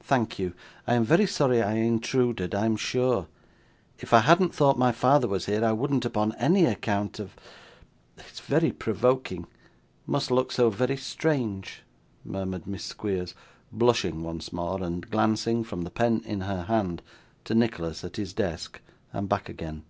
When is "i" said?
0.86-0.92, 1.62-1.72, 2.54-2.66, 4.12-4.18, 5.64-5.72